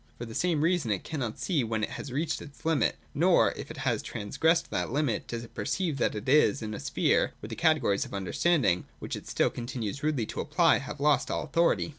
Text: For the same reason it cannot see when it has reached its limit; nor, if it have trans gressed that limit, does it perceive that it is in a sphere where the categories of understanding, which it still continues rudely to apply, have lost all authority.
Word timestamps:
For 0.17 0.25
the 0.25 0.33
same 0.33 0.61
reason 0.63 0.89
it 0.89 1.03
cannot 1.03 1.37
see 1.37 1.63
when 1.63 1.83
it 1.83 1.91
has 1.91 2.11
reached 2.11 2.41
its 2.41 2.65
limit; 2.65 2.95
nor, 3.13 3.51
if 3.51 3.69
it 3.69 3.77
have 3.77 4.01
trans 4.01 4.35
gressed 4.35 4.71
that 4.71 4.91
limit, 4.91 5.27
does 5.27 5.43
it 5.43 5.53
perceive 5.53 5.97
that 5.97 6.15
it 6.15 6.27
is 6.27 6.63
in 6.63 6.73
a 6.73 6.79
sphere 6.79 7.33
where 7.39 7.49
the 7.49 7.55
categories 7.55 8.03
of 8.03 8.11
understanding, 8.11 8.85
which 8.97 9.15
it 9.15 9.27
still 9.27 9.51
continues 9.51 10.01
rudely 10.01 10.25
to 10.25 10.41
apply, 10.41 10.79
have 10.79 10.99
lost 10.99 11.29
all 11.29 11.43
authority. 11.43 11.89